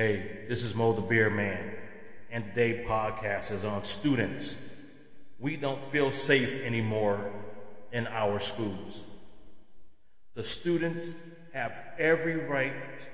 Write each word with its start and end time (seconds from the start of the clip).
Hey, 0.00 0.46
this 0.48 0.62
is 0.62 0.74
Mo 0.74 0.94
the 0.94 1.02
Beer 1.02 1.28
Man, 1.28 1.74
and 2.30 2.42
today 2.42 2.86
podcast 2.88 3.50
is 3.50 3.66
on 3.66 3.82
students. 3.82 4.56
We 5.38 5.56
don't 5.56 5.84
feel 5.84 6.10
safe 6.10 6.64
anymore 6.64 7.30
in 7.92 8.06
our 8.06 8.38
schools. 8.38 9.04
The 10.32 10.42
students 10.42 11.14
have 11.52 11.82
every 11.98 12.36
right 12.36 13.06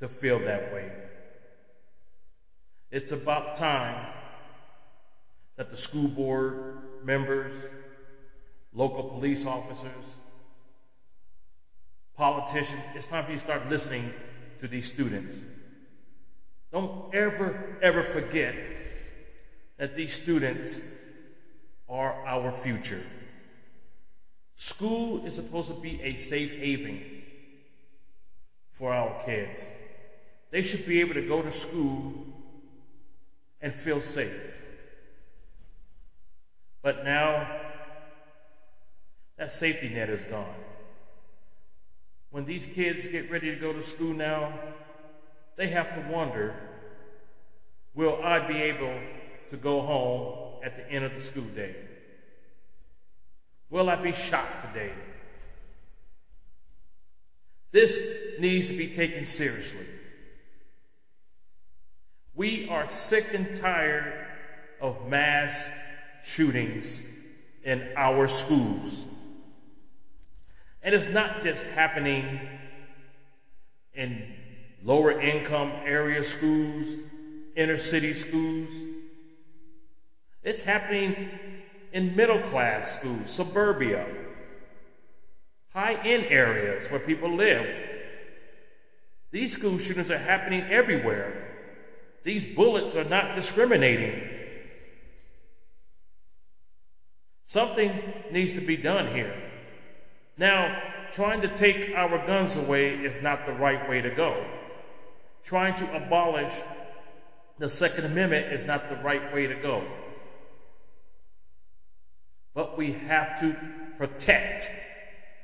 to 0.00 0.08
feel 0.08 0.40
that 0.40 0.72
way. 0.72 0.90
It's 2.90 3.12
about 3.12 3.54
time 3.54 4.04
that 5.54 5.70
the 5.70 5.76
school 5.76 6.08
board 6.08 6.78
members, 7.04 7.52
local 8.72 9.04
police 9.04 9.46
officers, 9.46 10.16
politicians, 12.16 12.82
it's 12.96 13.06
time 13.06 13.22
for 13.22 13.30
you 13.30 13.38
to 13.38 13.44
start 13.44 13.68
listening 13.70 14.12
to 14.58 14.66
these 14.66 14.92
students. 14.92 15.42
Don't 16.70 17.14
ever, 17.14 17.78
ever 17.82 18.02
forget 18.02 18.54
that 19.78 19.94
these 19.94 20.12
students 20.12 20.80
are 21.88 22.26
our 22.26 22.52
future. 22.52 23.00
School 24.54 25.24
is 25.24 25.34
supposed 25.34 25.74
to 25.74 25.80
be 25.80 26.02
a 26.02 26.14
safe 26.14 26.58
haven 26.58 27.22
for 28.72 28.92
our 28.92 29.22
kids. 29.24 29.64
They 30.50 30.62
should 30.62 30.86
be 30.86 31.00
able 31.00 31.14
to 31.14 31.26
go 31.26 31.42
to 31.42 31.50
school 31.50 32.12
and 33.60 33.72
feel 33.72 34.00
safe. 34.00 34.54
But 36.82 37.04
now, 37.04 37.48
that 39.36 39.50
safety 39.50 39.88
net 39.88 40.10
is 40.10 40.24
gone. 40.24 40.46
When 42.30 42.44
these 42.44 42.66
kids 42.66 43.06
get 43.06 43.30
ready 43.30 43.54
to 43.54 43.60
go 43.60 43.72
to 43.72 43.80
school 43.80 44.14
now, 44.14 44.52
they 45.58 45.66
have 45.66 45.92
to 45.92 46.08
wonder 46.10 46.54
will 47.94 48.20
I 48.22 48.38
be 48.38 48.54
able 48.54 48.94
to 49.50 49.56
go 49.56 49.80
home 49.82 50.62
at 50.64 50.76
the 50.76 50.88
end 50.90 51.04
of 51.04 51.14
the 51.14 51.20
school 51.20 51.42
day? 51.42 51.74
Will 53.68 53.90
I 53.90 53.96
be 53.96 54.12
shot 54.12 54.46
today? 54.68 54.92
This 57.72 58.38
needs 58.38 58.68
to 58.68 58.76
be 58.76 58.86
taken 58.86 59.24
seriously. 59.24 59.84
We 62.36 62.68
are 62.68 62.86
sick 62.86 63.26
and 63.34 63.60
tired 63.60 64.26
of 64.80 65.08
mass 65.08 65.68
shootings 66.22 67.02
in 67.64 67.86
our 67.96 68.28
schools. 68.28 69.04
And 70.84 70.94
it's 70.94 71.08
not 71.08 71.42
just 71.42 71.64
happening 71.64 72.40
in 73.92 74.22
lower 74.84 75.20
income 75.20 75.72
area 75.84 76.22
schools, 76.22 76.86
inner 77.56 77.76
city 77.76 78.12
schools. 78.12 78.68
It's 80.42 80.62
happening 80.62 81.30
in 81.92 82.14
middle 82.16 82.40
class 82.40 82.98
schools, 82.98 83.30
suburbia, 83.30 84.06
high 85.72 85.94
end 86.04 86.26
areas 86.26 86.86
where 86.90 87.00
people 87.00 87.30
live. 87.30 87.66
These 89.30 89.52
school 89.52 89.78
shootings 89.78 90.10
are 90.10 90.18
happening 90.18 90.62
everywhere. 90.70 91.44
These 92.24 92.44
bullets 92.44 92.96
are 92.96 93.04
not 93.04 93.34
discriminating. 93.34 94.28
Something 97.44 97.90
needs 98.30 98.54
to 98.54 98.60
be 98.60 98.76
done 98.76 99.08
here. 99.08 99.34
Now, 100.36 100.82
trying 101.10 101.40
to 101.40 101.48
take 101.48 101.94
our 101.96 102.24
guns 102.26 102.56
away 102.56 102.94
is 102.94 103.20
not 103.22 103.46
the 103.46 103.52
right 103.52 103.88
way 103.88 104.00
to 104.00 104.10
go. 104.10 104.44
Trying 105.44 105.74
to 105.76 105.96
abolish 105.96 106.52
the 107.58 107.68
Second 107.68 108.04
Amendment 108.04 108.52
is 108.52 108.66
not 108.66 108.88
the 108.88 108.96
right 108.96 109.32
way 109.32 109.46
to 109.46 109.54
go. 109.54 109.84
But 112.54 112.76
we 112.78 112.92
have 112.92 113.40
to 113.40 113.56
protect 113.96 114.70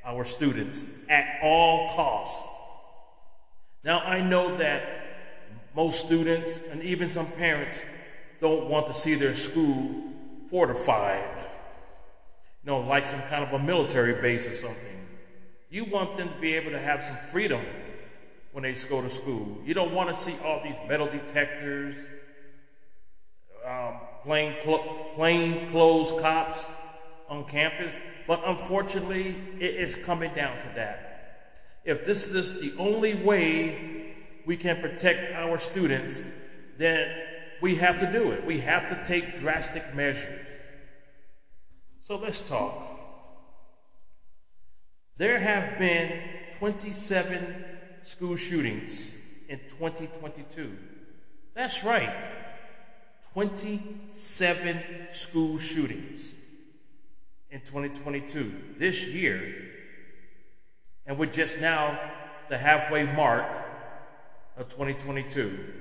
our 0.04 0.24
students 0.24 0.84
at 1.08 1.40
all 1.42 1.90
costs. 1.90 2.46
Now, 3.82 4.00
I 4.00 4.20
know 4.20 4.56
that 4.56 4.82
most 5.74 6.06
students 6.06 6.60
and 6.70 6.82
even 6.82 7.08
some 7.08 7.26
parents 7.32 7.82
don't 8.40 8.68
want 8.68 8.86
to 8.86 8.94
see 8.94 9.14
their 9.14 9.34
school 9.34 9.90
fortified, 10.48 11.24
you 12.62 12.70
know, 12.70 12.80
like 12.80 13.06
some 13.06 13.20
kind 13.22 13.42
of 13.42 13.52
a 13.52 13.64
military 13.64 14.20
base 14.20 14.46
or 14.46 14.54
something. 14.54 15.06
You 15.70 15.84
want 15.84 16.16
them 16.16 16.28
to 16.28 16.40
be 16.40 16.54
able 16.54 16.70
to 16.70 16.78
have 16.78 17.02
some 17.02 17.16
freedom 17.32 17.64
when 18.54 18.62
they 18.62 18.72
go 18.88 19.02
to 19.02 19.10
school. 19.10 19.58
You 19.64 19.74
don't 19.74 19.92
want 19.92 20.10
to 20.10 20.14
see 20.14 20.36
all 20.44 20.62
these 20.62 20.76
metal 20.88 21.08
detectors, 21.08 21.96
um, 23.66 23.94
plain, 24.22 24.54
cl- 24.62 25.10
plain 25.16 25.68
clothes 25.70 26.12
cops 26.20 26.64
on 27.28 27.44
campus. 27.46 27.98
But 28.28 28.42
unfortunately, 28.46 29.34
it 29.58 29.74
is 29.74 29.96
coming 29.96 30.32
down 30.34 30.56
to 30.60 30.68
that. 30.76 31.80
If 31.84 32.06
this 32.06 32.32
is 32.32 32.60
the 32.60 32.80
only 32.80 33.16
way 33.16 34.14
we 34.46 34.56
can 34.56 34.80
protect 34.80 35.34
our 35.34 35.58
students, 35.58 36.22
then 36.78 37.08
we 37.60 37.74
have 37.74 37.98
to 37.98 38.12
do 38.12 38.30
it. 38.30 38.46
We 38.46 38.60
have 38.60 38.88
to 38.88 39.04
take 39.04 39.40
drastic 39.40 39.96
measures. 39.96 40.46
So 42.02 42.14
let's 42.14 42.38
talk. 42.38 42.72
There 45.16 45.40
have 45.40 45.76
been 45.76 46.20
27 46.58 47.73
school 48.04 48.36
shootings 48.36 49.14
in 49.48 49.58
2022. 49.78 50.76
That's 51.54 51.84
right, 51.84 52.12
27 53.32 54.78
school 55.10 55.58
shootings 55.58 56.34
in 57.50 57.60
2022 57.60 58.74
this 58.78 59.06
year. 59.06 59.40
And 61.06 61.18
we're 61.18 61.26
just 61.26 61.60
now 61.60 61.98
the 62.48 62.58
halfway 62.58 63.04
mark 63.04 63.46
of 64.56 64.68
2022. 64.68 65.72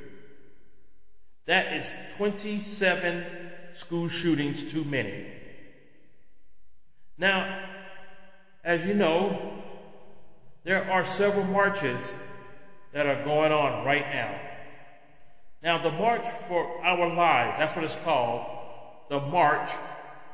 That 1.45 1.73
is 1.73 1.91
27 2.17 3.25
school 3.73 4.07
shootings 4.07 4.71
too 4.71 4.83
many. 4.85 5.25
Now, 7.17 7.59
as 8.63 8.85
you 8.85 8.93
know, 8.93 9.62
there 10.63 10.89
are 10.89 11.03
several 11.03 11.45
marches 11.45 12.15
that 12.93 13.05
are 13.05 13.23
going 13.23 13.51
on 13.51 13.85
right 13.85 14.05
now. 14.13 14.39
Now, 15.61 15.77
the 15.77 15.91
March 15.91 16.25
for 16.47 16.83
Our 16.83 17.13
Lives, 17.13 17.57
that's 17.57 17.75
what 17.75 17.85
it's 17.85 17.95
called, 17.97 18.45
the 19.09 19.19
March 19.19 19.71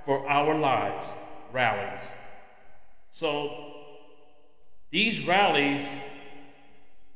for 0.06 0.28
Our 0.28 0.58
Lives 0.58 1.06
rallies. 1.52 2.02
So, 3.12 3.74
these 4.92 5.26
rallies 5.26 5.88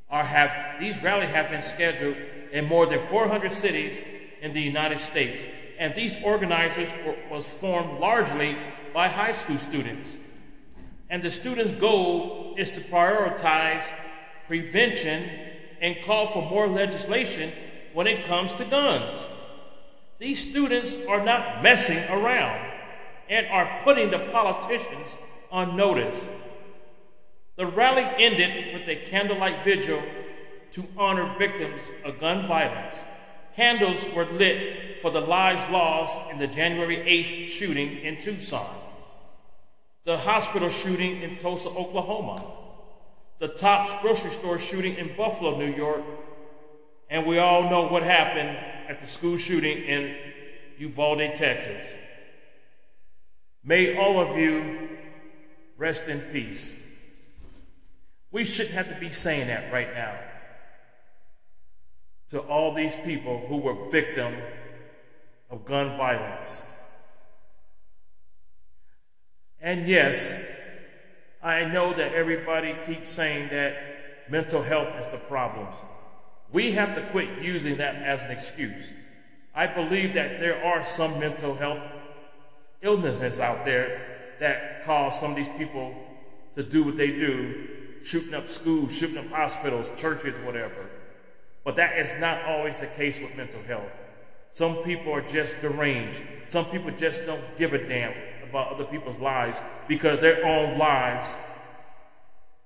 are 0.09 0.23
have 0.23 0.79
these 0.79 1.01
rallies 1.01 1.29
have 1.29 1.49
been 1.49 1.61
scheduled 1.61 2.15
in 2.51 2.65
more 2.65 2.85
than 2.85 3.05
400 3.07 3.51
cities 3.51 3.99
in 4.41 4.53
the 4.53 4.61
United 4.61 4.99
States, 4.99 5.43
and 5.79 5.95
these 5.95 6.15
organizers 6.23 6.93
were, 7.05 7.15
was 7.31 7.47
formed 7.47 7.99
largely 7.99 8.55
by 8.93 9.07
high 9.07 9.31
school 9.31 9.57
students. 9.57 10.17
And 11.13 11.21
the 11.21 11.29
students' 11.29 11.73
goal 11.73 12.55
is 12.57 12.71
to 12.71 12.79
prioritize 12.79 13.85
prevention 14.47 15.29
and 15.79 15.95
call 16.03 16.25
for 16.25 16.41
more 16.41 16.67
legislation 16.67 17.51
when 17.93 18.07
it 18.07 18.25
comes 18.25 18.51
to 18.53 18.65
guns. 18.65 19.23
These 20.17 20.49
students 20.49 20.97
are 21.07 21.23
not 21.23 21.61
messing 21.61 21.99
around 22.09 22.67
and 23.29 23.45
are 23.45 23.81
putting 23.83 24.09
the 24.09 24.27
politicians 24.31 25.15
on 25.51 25.75
notice. 25.75 26.19
The 27.57 27.67
rally 27.67 28.07
ended 28.17 28.73
with 28.73 28.89
a 28.89 28.95
candlelight 29.07 29.63
vigil 29.63 30.01
to 30.71 30.83
honor 30.97 31.31
victims 31.37 31.91
of 32.03 32.19
gun 32.19 32.47
violence. 32.47 33.03
Candles 33.55 34.03
were 34.15 34.25
lit 34.25 34.99
for 35.03 35.11
the 35.11 35.21
lives 35.21 35.61
lost 35.71 36.31
in 36.31 36.39
the 36.39 36.47
January 36.47 36.97
8th 36.97 37.49
shooting 37.49 37.99
in 37.99 38.19
Tucson 38.19 38.82
the 40.05 40.17
hospital 40.17 40.69
shooting 40.69 41.21
in 41.21 41.37
Tulsa, 41.37 41.69
Oklahoma, 41.69 42.43
the 43.39 43.47
Tops 43.47 43.93
grocery 44.01 44.31
store 44.31 44.59
shooting 44.59 44.95
in 44.95 45.15
Buffalo, 45.15 45.57
New 45.57 45.73
York, 45.73 46.01
and 47.09 47.25
we 47.25 47.37
all 47.39 47.69
know 47.69 47.87
what 47.87 48.03
happened 48.03 48.57
at 48.87 48.99
the 48.99 49.07
school 49.07 49.37
shooting 49.37 49.77
in 49.77 50.15
Uvalde, 50.77 51.35
Texas. 51.35 51.81
May 53.63 53.97
all 53.97 54.19
of 54.19 54.37
you 54.37 54.89
rest 55.77 56.07
in 56.07 56.19
peace. 56.19 56.79
We 58.31 58.43
shouldn't 58.43 58.75
have 58.75 58.93
to 58.93 58.99
be 58.99 59.09
saying 59.09 59.47
that 59.47 59.71
right 59.71 59.93
now 59.93 60.15
to 62.29 62.39
all 62.39 62.73
these 62.73 62.95
people 62.97 63.45
who 63.47 63.57
were 63.57 63.89
victim 63.91 64.33
of 65.49 65.63
gun 65.65 65.95
violence. 65.95 66.63
And 69.63 69.87
yes, 69.87 70.45
I 71.41 71.63
know 71.63 71.93
that 71.93 72.13
everybody 72.13 72.75
keeps 72.85 73.09
saying 73.09 73.47
that 73.49 74.29
mental 74.29 74.61
health 74.61 74.93
is 74.99 75.07
the 75.07 75.17
problem. 75.17 75.67
We 76.51 76.73
have 76.73 76.95
to 76.95 77.01
quit 77.11 77.41
using 77.41 77.77
that 77.77 77.95
as 77.95 78.23
an 78.23 78.31
excuse. 78.31 78.91
I 79.55 79.67
believe 79.67 80.15
that 80.15 80.41
there 80.41 80.61
are 80.65 80.83
some 80.83 81.17
mental 81.17 81.55
health 81.55 81.79
illnesses 82.81 83.39
out 83.39 83.63
there 83.63 84.35
that 84.41 84.83
cause 84.83 85.17
some 85.17 85.31
of 85.31 85.37
these 85.37 85.47
people 85.57 85.95
to 86.55 86.63
do 86.63 86.83
what 86.83 86.97
they 86.97 87.07
do, 87.07 87.69
shooting 88.03 88.33
up 88.33 88.49
schools, 88.49 88.95
shooting 88.95 89.17
up 89.17 89.27
hospitals, 89.27 89.89
churches, 89.95 90.35
whatever. 90.45 90.89
But 91.63 91.77
that 91.77 91.97
is 91.97 92.13
not 92.19 92.43
always 92.43 92.79
the 92.79 92.87
case 92.87 93.17
with 93.17 93.37
mental 93.37 93.63
health. 93.63 93.97
Some 94.51 94.75
people 94.83 95.13
are 95.13 95.21
just 95.21 95.55
deranged. 95.61 96.21
Some 96.49 96.65
people 96.65 96.91
just 96.91 97.25
don't 97.25 97.41
give 97.57 97.73
a 97.73 97.87
damn 97.87 98.13
about 98.53 98.71
other 98.71 98.83
people's 98.85 99.17
lives 99.17 99.59
because 99.87 100.19
their 100.19 100.45
own 100.45 100.77
lives 100.77 101.35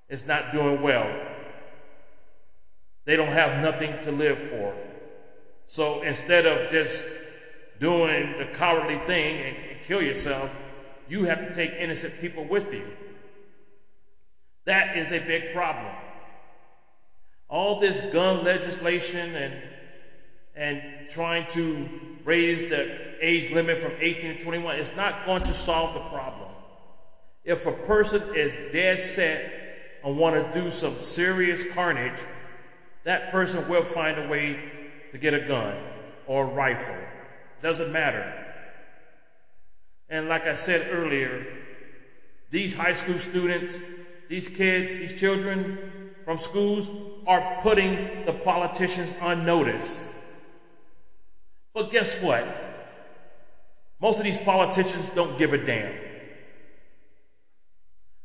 is 0.10 0.28
not 0.28 0.52
doing 0.52 0.82
well. 0.82 1.10
They 3.06 3.16
don't 3.16 3.32
have 3.32 3.64
nothing 3.64 3.98
to 4.02 4.12
live 4.12 4.38
for. 4.38 4.76
So 5.68 6.02
instead 6.02 6.46
of 6.46 6.70
just 6.70 7.06
doing 7.80 8.38
the 8.38 8.48
cowardly 8.52 8.98
thing 9.06 9.38
and, 9.38 9.56
and 9.56 9.82
kill 9.82 10.02
yourself, 10.02 10.54
you 11.08 11.24
have 11.24 11.40
to 11.40 11.54
take 11.54 11.72
innocent 11.72 12.20
people 12.20 12.44
with 12.44 12.74
you. 12.74 12.86
That 14.66 14.98
is 14.98 15.14
a 15.14 15.20
big 15.20 15.54
problem. 15.54 15.96
All 17.48 17.80
this 17.80 18.02
gun 18.12 18.44
legislation 18.44 19.36
and 19.36 19.54
and 20.54 20.82
trying 21.08 21.46
to 21.52 21.88
raise 22.26 22.70
the 22.70 23.07
age 23.22 23.52
limit 23.52 23.80
from 23.80 23.92
18 24.00 24.38
to 24.38 24.44
21 24.44 24.76
is 24.78 24.92
not 24.96 25.26
going 25.26 25.44
to 25.44 25.54
solve 25.54 25.94
the 25.94 26.10
problem. 26.10 26.50
If 27.44 27.66
a 27.66 27.72
person 27.72 28.22
is 28.36 28.56
dead 28.72 29.00
set 29.00 30.00
and 30.04 30.18
want 30.18 30.36
to 30.36 30.62
do 30.62 30.70
some 30.70 30.94
serious 30.94 31.64
carnage, 31.74 32.20
that 33.04 33.32
person 33.32 33.68
will 33.70 33.84
find 33.84 34.20
a 34.20 34.28
way 34.28 34.60
to 35.12 35.18
get 35.18 35.34
a 35.34 35.40
gun 35.40 35.78
or 36.26 36.44
a 36.44 36.48
rifle. 36.48 36.96
Doesn't 37.62 37.92
matter. 37.92 38.46
And 40.10 40.28
like 40.28 40.46
I 40.46 40.56
said 40.56 40.88
earlier, 40.92 41.46
these 42.50 42.74
high 42.74 42.94
school 42.94 43.18
students, 43.18 43.80
these 44.30 44.48
kids, 44.48 44.96
these 44.96 45.18
children 45.18 46.12
from 46.26 46.38
schools 46.38 46.90
are 47.26 47.60
putting 47.62 48.26
the 48.26 48.34
politicians 48.34 49.14
on 49.22 49.46
notice. 49.46 50.00
But 51.74 51.92
guess 51.92 52.22
what? 52.22 52.46
Most 54.00 54.20
of 54.20 54.26
these 54.26 54.38
politicians 54.38 55.10
don't 55.10 55.38
give 55.38 55.54
a 55.54 55.58
damn. 55.58 55.94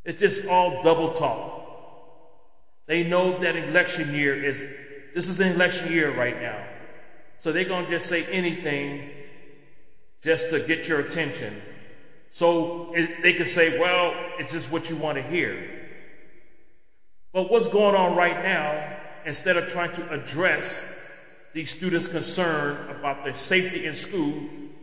It's 0.04 0.20
just 0.20 0.46
all 0.46 0.82
double 0.82 1.12
talk. 1.12 1.60
They 2.86 3.04
know 3.04 3.38
that 3.38 3.56
election 3.56 4.14
year 4.14 4.34
is, 4.34 4.66
this 5.14 5.28
is 5.28 5.40
an 5.40 5.52
election 5.52 5.92
year 5.92 6.10
right 6.12 6.40
now. 6.40 6.62
So 7.38 7.52
they're 7.52 7.64
going 7.64 7.84
to 7.84 7.90
just 7.90 8.06
say 8.06 8.24
anything 8.26 9.08
just 10.22 10.50
to 10.50 10.60
get 10.60 10.88
your 10.88 11.00
attention. 11.00 11.60
So 12.30 12.92
it, 12.94 13.22
they 13.22 13.32
can 13.32 13.46
say, 13.46 13.78
well, 13.78 14.14
it's 14.38 14.52
just 14.52 14.70
what 14.70 14.90
you 14.90 14.96
want 14.96 15.16
to 15.16 15.22
hear. 15.22 15.80
But 17.32 17.50
what's 17.50 17.68
going 17.68 17.94
on 17.94 18.14
right 18.16 18.42
now, 18.42 18.96
instead 19.24 19.56
of 19.56 19.68
trying 19.68 19.92
to 19.94 20.10
address 20.10 20.98
these 21.52 21.70
students' 21.70 22.08
concern 22.08 22.76
about 22.90 23.24
their 23.24 23.32
safety 23.32 23.86
in 23.86 23.94
school, 23.94 24.34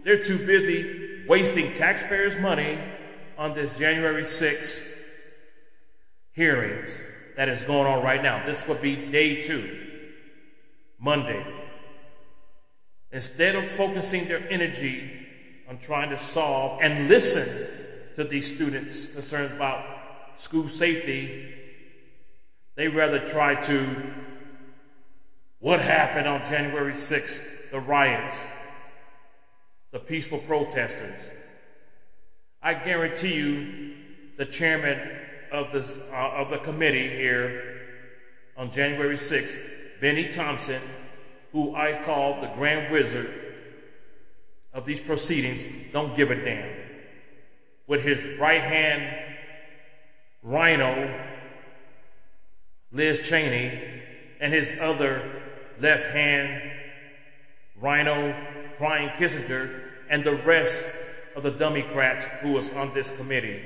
they're 0.04 0.22
too 0.22 0.38
busy 0.46 1.26
wasting 1.28 1.74
taxpayers' 1.74 2.38
money 2.40 2.80
on 3.38 3.54
this 3.54 3.78
January 3.78 4.24
6th 4.24 4.98
hearings 6.32 6.98
that 7.36 7.50
is 7.50 7.62
going 7.62 7.88
on 7.88 8.04
right 8.04 8.22
now. 8.22 8.46
This 8.46 8.68
would 8.68 8.82
be 8.82 8.96
day 8.96 9.42
two, 9.42 9.88
Monday. 11.00 11.46
Instead 13.12 13.56
of 13.56 13.68
focusing 13.68 14.26
their 14.26 14.42
energy 14.50 15.10
on 15.70 15.78
trying 15.78 16.10
to 16.10 16.18
solve 16.18 16.82
and 16.82 17.08
listen 17.08 17.68
to 18.16 18.24
these 18.24 18.54
students' 18.54 19.14
concerns 19.14 19.52
about 19.52 19.86
school 20.36 20.68
safety, 20.68 21.54
they 22.76 22.88
rather 22.88 23.20
try 23.20 23.56
to 23.56 24.14
what 25.60 25.82
happened 25.82 26.28
on 26.28 26.46
January 26.46 26.94
6th, 26.94 27.72
the 27.72 27.80
riots, 27.80 28.46
the 29.92 30.00
peaceful 30.00 30.40
protesters. 30.40 31.20
I 32.62 32.74
guarantee 32.74 33.36
you, 33.36 33.94
the 34.38 34.46
chairman 34.46 35.00
of, 35.52 35.72
this, 35.72 35.98
uh, 36.12 36.32
of 36.32 36.50
the 36.50 36.60
committee 36.60 37.10
here 37.10 37.80
on 38.58 38.72
January 38.72 39.16
6th, 39.16 39.58
Bennie 40.00 40.30
Thompson, 40.30 40.82
who 41.52 41.76
I 41.76 42.02
call 42.04 42.40
the 42.40 42.48
grand 42.48 42.92
wizard 42.92 43.30
of 44.74 44.86
these 44.86 45.00
proceedings, 45.00 45.66
don't 45.92 46.16
give 46.16 46.32
a 46.32 46.36
damn. 46.36 46.70
With 47.88 48.02
his 48.02 48.38
right 48.38 48.62
hand 48.62 49.16
RINO, 50.44 51.26
Liz 52.92 53.28
Cheney, 53.28 53.78
and 54.40 54.54
his 54.54 54.78
other 54.80 55.42
left 55.80 56.06
hand 56.08 56.72
RINO 57.82 58.49
Brian 58.80 59.10
Kinzinger 59.10 59.82
and 60.10 60.24
the 60.24 60.36
rest 60.36 60.90
of 61.36 61.44
the 61.44 61.52
Democrats 61.52 62.24
who 62.42 62.54
was 62.54 62.70
on 62.72 62.92
this 62.94 63.16
committee. 63.16 63.62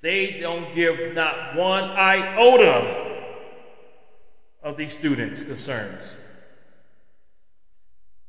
They 0.00 0.40
don't 0.40 0.74
give 0.74 1.14
not 1.14 1.56
one 1.56 1.84
iota 1.84 3.24
of 4.62 4.76
these 4.76 4.96
students' 4.96 5.42
concerns. 5.42 6.16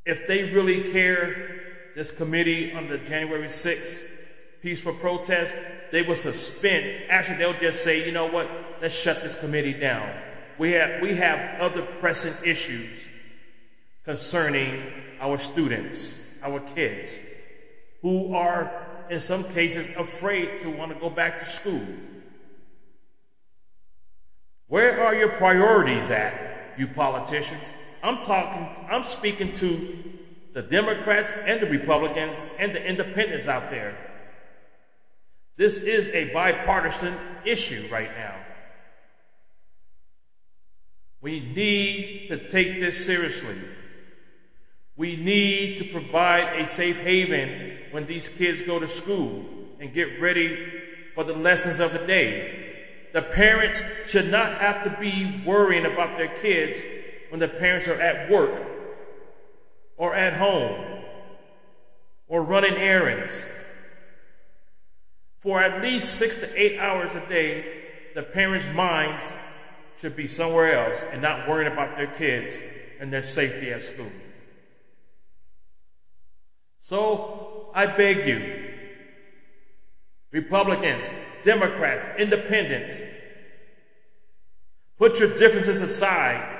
If 0.05 0.27
they 0.27 0.51
really 0.51 0.91
care, 0.91 1.59
this 1.95 2.11
committee 2.11 2.73
on 2.73 2.87
the 2.87 2.97
January 2.97 3.47
6th 3.47 4.17
peaceful 4.61 4.93
protest, 4.93 5.53
they 5.91 6.01
will 6.01 6.15
suspend. 6.15 6.85
Actually, 7.09 7.37
they'll 7.37 7.53
just 7.53 7.83
say, 7.83 8.05
you 8.05 8.11
know 8.11 8.27
what, 8.27 8.49
let's 8.81 8.99
shut 8.99 9.21
this 9.21 9.35
committee 9.35 9.73
down. 9.73 10.11
We 10.57 10.71
have, 10.71 11.01
we 11.01 11.15
have 11.15 11.61
other 11.61 11.81
pressing 11.81 12.33
issues 12.49 13.05
concerning 14.03 14.81
our 15.19 15.37
students, 15.37 16.37
our 16.43 16.59
kids, 16.59 17.19
who 18.01 18.33
are 18.33 18.71
in 19.09 19.19
some 19.19 19.43
cases 19.43 19.87
afraid 19.97 20.61
to 20.61 20.69
want 20.69 20.93
to 20.93 20.99
go 20.99 21.09
back 21.09 21.39
to 21.39 21.45
school. 21.45 21.85
Where 24.67 25.03
are 25.03 25.15
your 25.15 25.29
priorities 25.29 26.09
at, 26.09 26.77
you 26.77 26.87
politicians? 26.87 27.73
I'm 28.03 28.17
talking, 28.23 28.85
I'm 28.89 29.03
speaking 29.03 29.53
to 29.55 29.97
the 30.53 30.61
Democrats 30.61 31.33
and 31.45 31.59
the 31.59 31.67
Republicans 31.67 32.45
and 32.59 32.73
the 32.73 32.85
independents 32.85 33.47
out 33.47 33.69
there. 33.69 33.97
This 35.57 35.77
is 35.77 36.07
a 36.09 36.31
bipartisan 36.31 37.13
issue 37.43 37.87
right 37.91 38.09
now. 38.17 38.35
We 41.21 41.41
need 41.41 42.27
to 42.29 42.47
take 42.47 42.79
this 42.79 43.05
seriously. 43.05 43.57
We 44.99 45.15
need 45.15 45.77
to 45.77 45.85
provide 45.85 46.59
a 46.59 46.65
safe 46.65 47.01
haven 47.01 47.77
when 47.91 48.05
these 48.05 48.27
kids 48.27 48.61
go 48.61 48.79
to 48.79 48.87
school 48.87 49.45
and 49.79 49.93
get 49.93 50.19
ready 50.19 50.57
for 51.15 51.23
the 51.23 51.31
lessons 51.31 51.79
of 51.79 51.93
the 51.93 52.05
day. 52.05 52.75
The 53.13 53.21
parents 53.21 53.81
should 54.07 54.29
not 54.29 54.55
have 54.55 54.83
to 54.83 54.89
be 54.99 55.41
worrying 55.45 55.85
about 55.85 56.17
their 56.17 56.27
kids 56.27 56.81
when 57.29 57.39
the 57.39 57.47
parents 57.47 57.87
are 57.87 57.93
at 57.93 58.29
work 58.29 58.61
or 59.95 60.15
at 60.15 60.33
home 60.33 61.01
or 62.27 62.43
running 62.43 62.75
errands. 62.75 63.45
For 65.37 65.63
at 65.63 65.81
least 65.81 66.15
six 66.15 66.35
to 66.41 66.61
eight 66.61 66.77
hours 66.77 67.15
a 67.15 67.25
day, 67.29 67.83
the 68.15 68.23
parents' 68.23 68.67
minds 68.75 69.31
should 69.97 70.17
be 70.17 70.27
somewhere 70.27 70.73
else 70.73 71.05
and 71.13 71.21
not 71.21 71.47
worrying 71.47 71.71
about 71.71 71.95
their 71.95 72.07
kids 72.07 72.59
and 72.99 73.13
their 73.13 73.23
safety 73.23 73.71
at 73.71 73.81
school. 73.81 74.11
So 76.79 77.69
I 77.73 77.85
beg 77.85 78.25
you, 78.25 78.71
Republicans, 80.31 81.03
Democrats, 81.43 82.07
Independents, 82.17 83.01
put 84.97 85.19
your 85.19 85.29
differences 85.37 85.81
aside. 85.81 86.57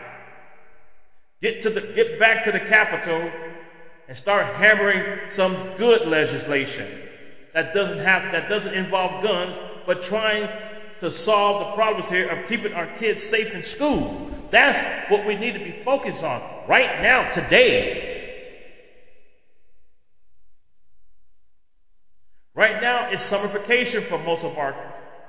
Get 1.42 1.62
to 1.62 1.70
the 1.70 1.82
get 1.82 2.20
back 2.20 2.44
to 2.44 2.52
the 2.52 2.60
Capitol 2.60 3.32
and 4.10 4.18
start 4.18 4.46
hammering 4.56 5.30
some 5.30 5.56
good 5.78 6.06
legislation 6.08 6.86
that 7.54 7.74
doesn't 7.74 8.00
have 8.00 8.32
that 8.34 8.50
doesn't 8.50 8.74
involve 8.74 9.24
guns, 9.24 9.58
but 9.86 10.02
trying 10.02 10.50
to 11.00 11.10
solve 11.10 11.66
the 11.66 11.76
problems 11.76 12.10
here 12.10 12.28
of 12.30 12.46
keeping 12.48 12.74
our 12.74 12.88
kids 12.88 13.24
safe 13.24 13.56
in 13.56 13.64
school. 13.64 14.30
That's 14.52 14.84
what 15.10 15.26
we 15.26 15.36
need 15.36 15.54
to 15.54 15.60
be 15.60 15.72
focused 15.72 16.24
on 16.24 16.42
right 16.68 17.02
now, 17.02 17.30
today. 17.30 18.09
Right 22.60 22.82
now, 22.82 23.10
it's 23.10 23.24
summer 23.24 23.48
vacation 23.48 24.01
for 24.01 24.18
most 24.18 24.44
of 24.44 24.58
our 24.58 24.75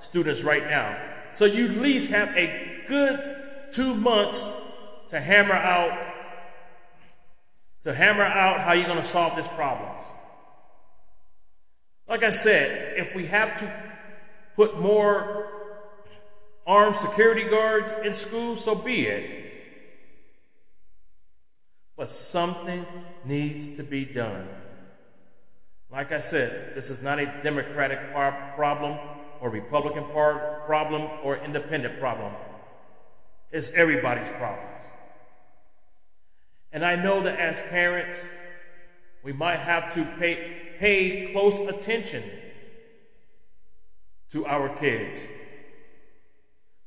students 0.00 0.42
right 0.42 0.64
now. 0.64 1.00
So 1.34 1.44
you 1.44 1.68
at 1.68 1.76
least 1.76 2.10
have 2.10 2.37
a 2.37 2.82
good 2.88 3.20
two 3.70 3.94
months 3.94 4.50
to 5.10 5.20
hammer 5.20 5.54
out 5.54 5.96
to 7.84 7.94
hammer 7.94 8.25
out 8.25 8.58
how 8.58 8.72
you're 8.72 8.88
going 8.88 8.99
to 8.99 9.04
solve 9.04 9.37
this 9.37 9.46
problem. 9.46 9.88
Like 12.08 12.25
I 12.25 12.30
said, 12.30 12.99
if 12.99 13.14
we 13.14 13.26
have 13.26 13.56
to 13.60 13.84
put 14.56 14.80
more 14.80 15.46
armed 16.66 16.96
security 16.96 17.44
guards 17.44 17.92
in 18.04 18.12
schools, 18.12 18.64
so 18.64 18.75
be 18.75 19.06
it. 19.06 19.52
But 21.96 22.08
something 22.08 22.84
needs 23.25 23.76
to 23.76 23.84
be 23.84 24.04
done. 24.04 24.49
Like 25.92 26.12
I 26.12 26.20
said, 26.20 26.75
this 26.75 26.88
is 26.88 27.02
not 27.02 27.18
a 27.18 27.26
Democratic 27.42 28.12
problem 28.12 28.99
or 29.40 29.50
Republican 29.50 30.04
problem 30.04 31.11
or 31.25 31.37
independent 31.38 31.99
problem. 31.99 32.32
It's 33.50 33.70
everybody's 33.70 34.28
problems. 34.30 34.85
And 36.73 36.85
I 36.85 36.94
know 36.94 37.23
that 37.23 37.38
as 37.38 37.59
parents, 37.70 38.18
we 39.25 39.32
might 39.32 39.56
have 39.56 39.92
to 39.94 40.04
pay, 40.18 40.75
pay 40.78 41.32
close 41.32 41.59
attention 41.59 42.23
to 44.30 44.47
our 44.47 44.68
kids. 44.76 45.16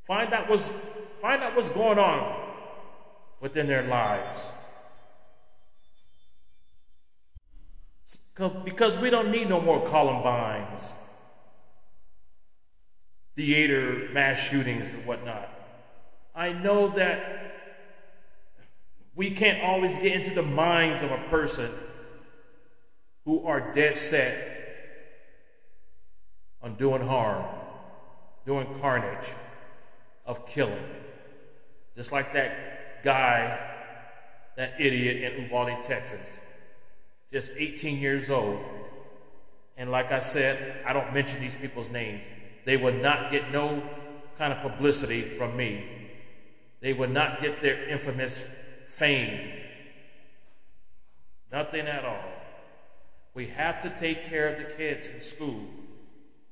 Find 0.07 0.33
out 0.33 0.49
what's, 0.49 0.69
find 1.21 1.43
out 1.43 1.55
what's 1.55 1.69
going 1.69 1.99
on 1.99 2.41
within 3.41 3.67
their 3.67 3.83
lives. 3.83 4.49
Because 8.35 8.97
we 8.97 9.09
don't 9.09 9.29
need 9.29 9.47
no 9.47 9.61
more 9.61 9.85
Columbines, 9.85 10.95
theater 13.35 14.09
mass 14.11 14.39
shootings, 14.39 14.91
and 14.91 15.05
whatnot. 15.05 15.49
I 16.35 16.51
know 16.51 16.89
that 16.89 17.53
we 19.15 19.29
can't 19.31 19.63
always 19.63 19.99
get 19.99 20.13
into 20.13 20.33
the 20.33 20.41
minds 20.41 21.03
of 21.03 21.11
a 21.11 21.19
person 21.29 21.69
who 23.25 23.45
are 23.45 23.73
dead 23.75 23.95
set 23.95 24.35
on 26.63 26.73
doing 26.75 27.05
harm, 27.05 27.45
doing 28.47 28.67
carnage, 28.81 29.29
of 30.25 30.47
killing. 30.47 30.83
Just 31.95 32.11
like 32.11 32.33
that 32.33 33.03
guy, 33.03 33.59
that 34.55 34.73
idiot 34.79 35.33
in 35.33 35.43
Uvalde, 35.43 35.83
Texas 35.83 36.39
just 37.33 37.51
18 37.57 37.97
years 37.97 38.29
old. 38.29 38.59
And 39.75 39.91
like 39.91 40.11
I 40.11 40.19
said, 40.19 40.85
I 40.85 40.93
don't 40.93 41.11
mention 41.13 41.41
these 41.41 41.55
people's 41.55 41.89
names. 41.89 42.21
They 42.63 42.77
would 42.77 43.01
not 43.01 43.31
get 43.31 43.51
no 43.51 43.81
kind 44.37 44.53
of 44.53 44.59
publicity 44.59 45.21
from 45.21 45.57
me. 45.57 45.83
They 46.79 46.93
would 46.93 47.09
not 47.09 47.41
get 47.41 47.59
their 47.59 47.89
infamous 47.89 48.37
fame. 48.85 49.51
Nothing 51.51 51.87
at 51.87 52.05
all. 52.05 52.23
We 53.33 53.47
have 53.47 53.81
to 53.81 53.89
take 53.89 54.25
care 54.25 54.49
of 54.49 54.57
the 54.57 54.75
kids 54.75 55.07
in 55.07 55.19
school. 55.21 55.59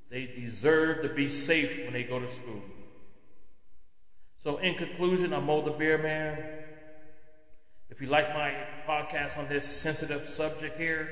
They 0.09 0.25
deserve 0.25 1.03
to 1.03 1.09
be 1.09 1.29
safe 1.29 1.83
when 1.83 1.93
they 1.93 2.03
go 2.03 2.19
to 2.19 2.27
school. 2.27 2.61
So, 4.39 4.57
in 4.57 4.73
conclusion, 4.73 5.31
I'm 5.31 5.45
Mo 5.45 5.61
the 5.61 5.71
Beer 5.71 5.99
Man. 5.99 6.43
If 7.89 8.01
you 8.01 8.07
like 8.07 8.33
my 8.33 8.55
on 9.13 9.47
this 9.47 9.65
sensitive 9.65 10.29
subject 10.29 10.77
here, 10.77 11.09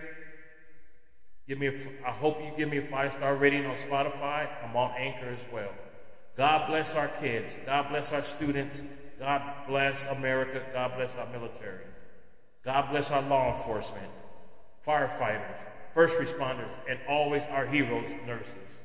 give 1.47 1.57
me 1.57 1.67
a, 1.67 1.73
I 2.05 2.11
hope 2.11 2.41
you 2.41 2.51
give 2.57 2.69
me 2.69 2.77
a 2.77 2.81
five 2.81 3.11
star 3.11 3.35
rating 3.35 3.65
on 3.65 3.75
Spotify. 3.75 4.47
I'm 4.63 4.75
on 4.75 4.91
Anchor 4.97 5.29
as 5.29 5.45
well. 5.51 5.71
God 6.37 6.67
bless 6.67 6.95
our 6.95 7.07
kids. 7.07 7.57
God 7.65 7.89
bless 7.89 8.13
our 8.13 8.21
students. 8.21 8.81
God 9.19 9.41
bless 9.67 10.07
America. 10.07 10.63
God 10.73 10.93
bless 10.95 11.15
our 11.15 11.27
military. 11.27 11.85
God 12.63 12.89
bless 12.91 13.11
our 13.11 13.21
law 13.23 13.51
enforcement, 13.53 14.09
firefighters, 14.85 15.57
first 15.93 16.17
responders, 16.17 16.71
and 16.89 16.99
always 17.07 17.45
our 17.47 17.65
heroes, 17.65 18.09
nurses. 18.25 18.78